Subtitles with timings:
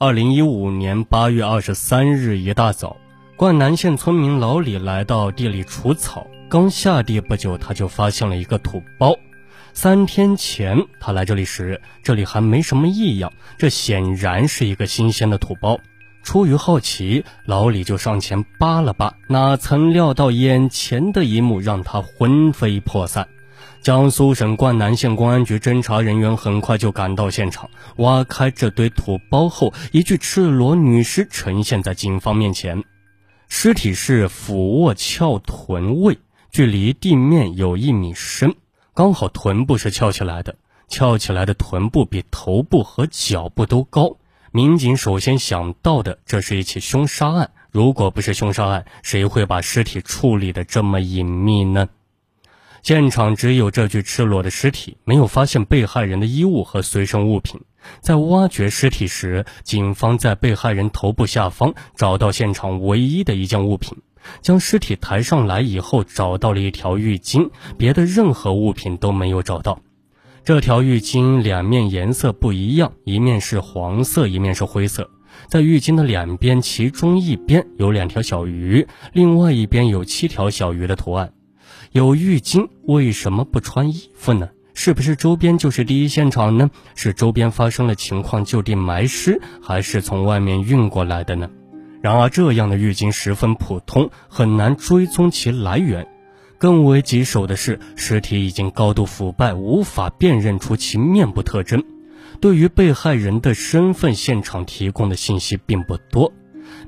[0.00, 2.98] 二零一五年八月二十三日一大早，
[3.34, 9.16] 灌南县村民老李来到地里除草，刚下地不久，他就发现了一个土包。
[9.72, 15.80] 三天前他来这里时，这里还没什么异样，这显然是一个新鲜的土包。
[16.22, 23.26] 出于好奇，老李就上前扒了扒，哪曾料到眼前的一幕让他魂飞魄散。
[23.80, 32.84] 江苏省灌南县公安局侦查人员很快就赶到现场，挖开这堆土包后，一具赤裸女尸呈现在警方面前。
[33.48, 36.18] 尸体是俯卧翘臀位，
[36.50, 38.56] 距离地面有一米深，
[38.94, 40.56] 刚好臀部是翘起来的。
[40.88, 44.16] 翘起来的臀部比头部和脚部都高。
[44.52, 47.50] 民警首先想到的，这是一起凶杀案。
[47.70, 51.88] 如果不是凶杀案，谁会把尸体处理的这么隐秘呢？
[52.88, 57.60] 现场只有这具赤裸的尸体，没有发现被害人的衣物和随身物品。
[58.00, 63.98] 在挖掘尸体时，警方在被害人头部下方找到现场唯一的一件物品。
[64.40, 69.82] 将尸体抬上来以后，找到了一条浴巾，别的任何物品都没有找到。
[70.42, 75.10] 这条浴巾两面颜色不一样，一面是黄色，一面是灰色。
[75.46, 81.34] 在浴巾的两边，其中一边有两条小鱼，另外一边有七条小鱼的图案。
[81.92, 84.50] 有浴巾，为什么不穿衣服呢？
[84.74, 86.70] 是不是周边就是第一现场呢？
[86.94, 91.50] 是周边发生了情况就地埋尸，还是从外面运过来的呢？
[92.00, 96.06] 然而，这样的浴巾十分普通，很难追踪其来源。
[96.58, 101.82] 更为棘手的是，尸体已经高度腐败，无法辨认出其面部特征。
[102.40, 106.32] 对于被害人的身份，现场提供的信息并不多。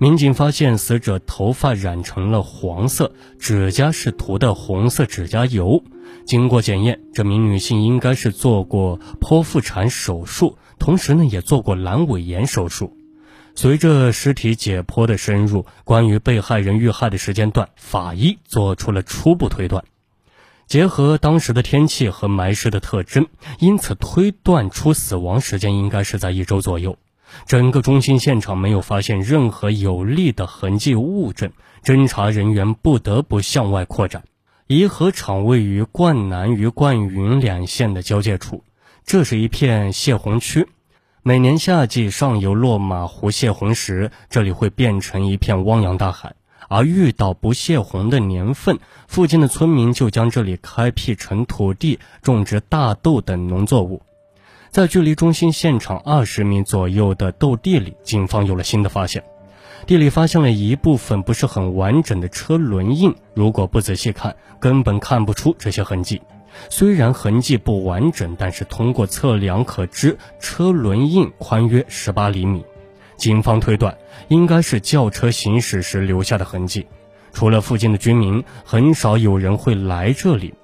[0.00, 5.82] 民警发现死者头发染成了黄色，指甲是涂的红色指甲油。
[6.24, 12.96] 经过检验，这名女性应该是做过剖腹产手术，同时呢也做过阑尾炎手术。
[13.56, 19.82] 随着尸体解剖的深入，关于被害人遇害的时间段，法医做出了初步推断。
[20.68, 23.26] 结合当时的天气和埋尸的特征，
[23.58, 26.96] 因此推断出死亡时间应该是在一周左右。
[27.46, 31.52] 整个中心现场没有发现任何有力的痕迹物证，
[31.84, 34.24] 侦查人员不得不向外扩展。
[34.66, 38.64] 颐和场位于灌南与灌云两县的交界处，
[39.06, 40.66] 这是一片泄洪区。
[41.22, 46.34] 每年夏季上游落马湖泄洪时，这里会变成一片汪洋大海。
[46.68, 54.02] 而遇到不泄洪的年份，附近的村民就将这里开辟成土地，种植大豆等农作物。
[54.70, 59.24] 在距离中心现场二十米左右的斗地里，警方有了新的发现。
[59.86, 66.20] 地里发现了一部分不是很完整的车轮印，如果不仔细看，根本看不出这些痕迹。
[66.68, 72.64] 虽然痕迹不完整，但是通过测量可知车轮印宽约十八厘米。
[73.16, 73.96] 警方推断，
[74.28, 76.86] 应该是轿车行驶时留下的痕迹。
[77.32, 80.54] 除了附近的居民，很少有人会来这里。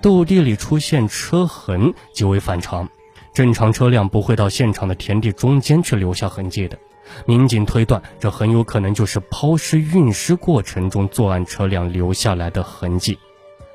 [0.00, 2.88] 斗地里出现车痕极为反常。
[3.32, 6.78] 正常车辆不会到现场的田地中间去留下痕迹的，
[7.26, 13.18] 民警推断这很有可能就是抛尸运尸过程中作案车辆留下来的痕迹。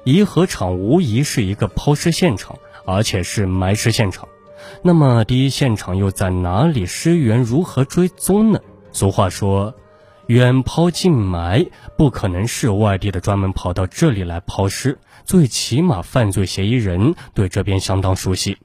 [0.04, 4.28] 颐和场无疑是一个抛尸现场，而且是埋尸现场。
[4.82, 6.86] 那么第一现场又在哪里？
[6.86, 8.60] 尸源如何追踪呢？
[8.92, 9.74] 俗话说，
[10.28, 11.66] 远抛近埋，
[11.98, 18.58] 不可能是外地的专门跑到这里来抛尸，最起码犯罪嫌疑人对这边相当熟悉。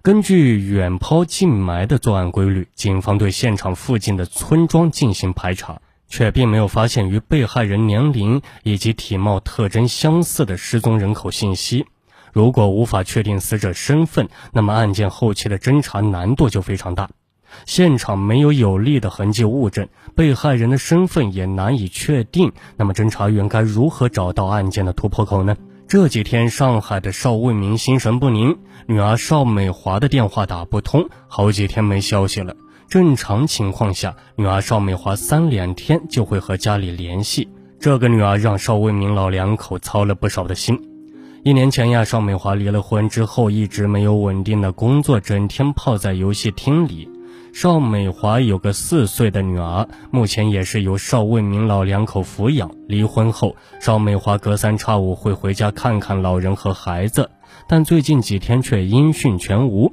[0.00, 11.84] 根据远抛近埋的作案规律，警方对现场附近的村庄进行排查，却并没有发现与被害人年龄以及体貌特征相似的失踪人口信息。
[12.32, 17.10] 如果无法确定死者身份，那么案件后期的侦查难度就非常大。
[17.66, 25.56] 现场没有有力的痕迹物证，被害人的身份也难以确定，那么侦查员该如何找到案件的突破口呢？
[25.88, 32.54] 这几天，上海的邵卫民心神不宁，女儿邵美华的电话打不通，好几天没消息了。
[32.90, 37.48] 正常情况下，女儿邵美华三两天就会和家里联系。
[37.80, 40.78] 这个女儿让邵卫民老两口操了不少的心。
[41.42, 47.08] 一年前呀，邵美华离了婚之后，一直没有稳定的工作，整天泡在游戏厅里。
[47.52, 52.70] 邵美华有个四岁的女儿，目前也是由邵卫民老两口抚养。
[52.86, 57.30] 离婚后，邵美华隔三差五会回家看看老人和孩子，
[57.68, 59.92] 但最近几天却音讯全无。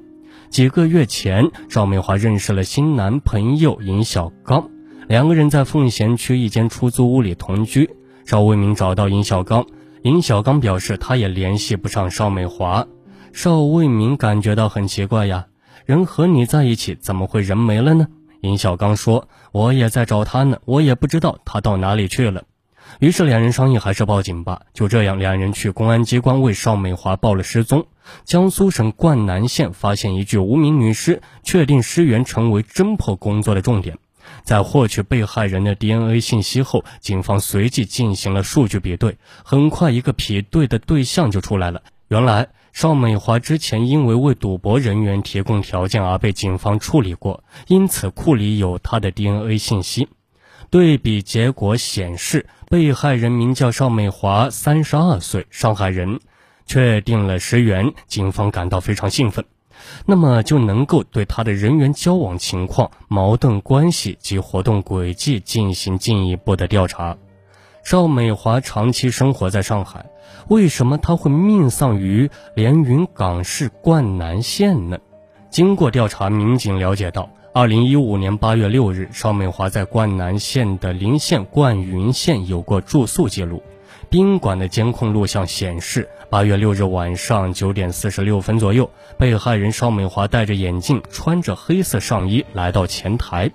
[0.49, 4.69] 几个月前，邵美华认识了新男朋友尹小刚，
[5.07, 7.89] 两个人在奉贤区一间出租屋里同居。
[8.25, 9.65] 邵卫民找到尹小刚，
[10.03, 12.85] 尹小刚表示他也联系不上邵美华。
[13.33, 15.47] 邵卫民感觉到很奇怪呀。
[15.85, 18.07] 人和你在一起，怎么会人没了呢？
[18.41, 22.43] 殷小刚说：“我也在找他呢，我也不知道他到哪里去了。”
[22.99, 24.61] 于是两人商议还是报警吧。
[24.73, 27.85] 就这样，两人去公安机关为邵美华报了失踪。
[28.23, 33.97] 江苏省灌南县发现一具无名女尸，确定尸源成为侦破工作的重点。
[34.43, 39.17] 在获取被害人的 DNA 信息后，警方随即进行了数据比对。
[39.43, 41.83] 很快，一个匹对的对象就出来了。
[42.07, 50.09] 原来，邵美华之前因为为赌博人员提供条件而被警方处理过，因此库里有她的 DNA 信息。
[50.69, 56.19] 对比结果显示，被害人名叫邵美华，三十二岁，上海人。
[56.65, 59.45] 确定了尸源，警方感到非常兴奋，
[60.05, 67.15] 那么就能够对他的人员交往情况、矛盾关系及活动轨迹进行进一步的调查。
[67.85, 70.07] 邵美华长期生活在上海，
[70.47, 74.97] 为什么他会命丧于连云港市灌南县呢？
[75.51, 83.61] 经过调查，民警了解到，二零一五年八月六日，邵美华在灌南县的临县灌云县有过住宿记录。
[84.09, 93.51] 宾馆的监控录像显示，八月六日晚上九点四十六分左右，被害人邵美华戴着眼镜，穿着黑色上衣来到前台。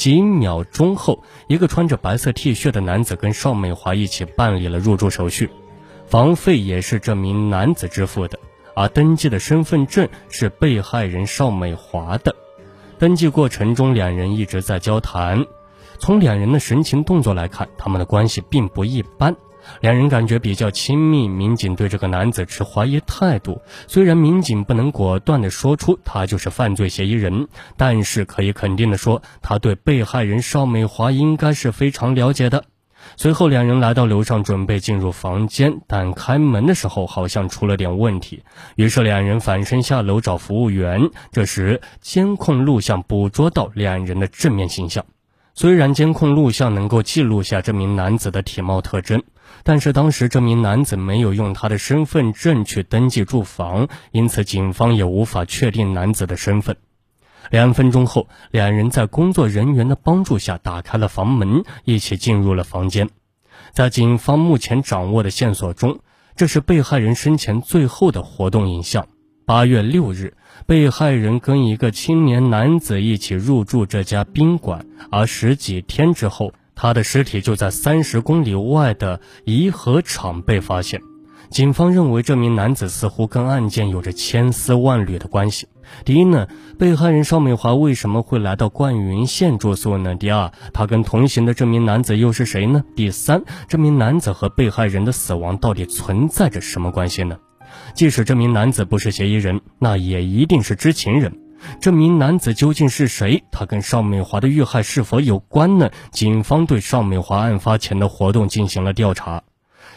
[0.00, 5.50] 几秒钟后，一个穿着白色 T 恤的男子跟邵美华一起办理了入住手续，
[6.06, 8.38] 房费也是这名男子支付的，
[8.74, 12.34] 而登记的身份证是被害人邵美华的。
[12.98, 15.44] 登记过程中，两人一直在交谈。
[15.98, 19.36] 从两人的神情动作来看，他们的关系并不一般。
[19.80, 23.60] 两人感觉比较亲密，民警对这个男子持怀疑态度。
[23.86, 32.64] 虽然民警不能果断地说出他就是犯罪嫌疑人，但是可以肯定地说，他对被害人邵美华应该是非常了解的。
[33.16, 38.42] 随后，两人来到楼上准备进入房间，但开门的时候好像出了点问题，
[38.76, 41.10] 于是两人反身下楼找服务员。
[41.32, 45.06] 这时，监控录像捕捉到两人的正面形象。
[45.54, 49.22] 虽然监控录像能够记录下这名男子的体貌特征，
[49.62, 56.76] 但是当时这名男子没有用他的身份证去登记住房，因此警方也无法确定男子的身份。
[57.50, 63.08] 两分钟后，两人在工作人员的帮助下打开了房门，一起进入了房间。
[63.72, 66.00] 在警方目前掌握的线索中，
[66.36, 69.08] 这是被害人生前最后的活动影像。
[69.46, 70.34] 八月六日，
[70.66, 81.02] 被害人跟一个青年男子一起入住这家宾馆，而十几天之后，他的尸体就在三十公里外的颐和场被发现。
[81.50, 85.68] 警方认为这名男子似乎跟案件有着千丝万缕的关系。
[86.06, 86.48] 第一呢，
[86.78, 90.14] 被害人邵美华为什么会来到灌云县住宿呢？
[90.14, 92.82] 第二，他跟同行的这名男子又是谁呢？
[92.96, 97.36] 第三，这名男子和被害人的死亡到底存在着什么关系呢？
[97.94, 101.30] 即使这名男子不是嫌疑人，那也一定是知情人。
[101.80, 103.42] 这名男子究竟是谁？
[103.50, 105.90] 他跟邵美华的遇害是否有关呢？
[106.10, 109.42] 警方对邵美华案发前的活动进行了调查。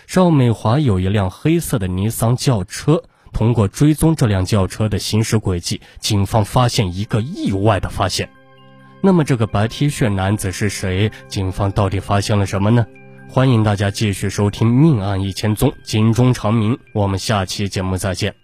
[0.07, 8.29] 邵美华有一辆黑色的尼桑轿车，通过追踪这辆轿车的行驶轨迹，警方发现一个意外的发现。
[9.01, 11.11] 那么，这个白 T 恤男子是谁？
[11.27, 12.85] 警方到底发现了什么呢？
[13.29, 16.77] 欢迎大家继续收听《命案一千宗》，警钟长鸣。
[16.93, 18.42] 我们下期节目再见。